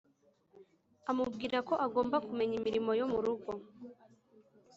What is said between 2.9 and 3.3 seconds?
yo mu